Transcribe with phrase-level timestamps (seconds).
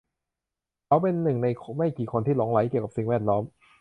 [0.87, 1.45] เขาเป็นหนึ่งใน
[1.77, 3.43] ไม่กี่คนที่หลงใหลเกี่ยวกับสิ่งแวดล้อม